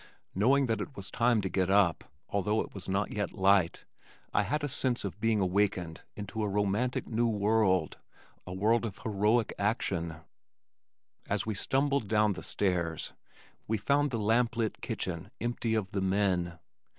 Knowing 0.33 0.65
that 0.65 0.81
it 0.81 0.95
was 0.97 1.11
time 1.11 1.41
to 1.41 1.47
get 1.47 1.69
up, 1.69 2.05
although 2.27 2.59
it 2.61 2.73
was 2.73 2.89
not 2.89 3.11
yet 3.13 3.33
light, 3.33 3.85
I 4.33 4.41
had 4.41 4.63
a 4.63 4.67
sense 4.67 5.03
of 5.05 5.19
being 5.19 5.39
awakened 5.39 6.01
into 6.15 6.41
a 6.41 6.47
romantic 6.49 7.05
new 7.07 7.29
world, 7.29 7.99
a 8.47 8.51
world 8.51 8.83
of 8.87 8.97
heroic 8.97 9.53
action. 9.59 10.15
As 11.29 11.45
we 11.45 11.53
stumbled 11.53 12.07
down 12.07 12.33
the 12.33 12.41
stairs, 12.41 13.13
we 13.67 13.77
found 13.77 14.09
the 14.09 14.17
lamp 14.17 14.57
lit 14.57 14.81
kitchen 14.81 15.29
empty 15.39 15.75
of 15.75 15.91
the 15.91 16.01
men. 16.01 16.57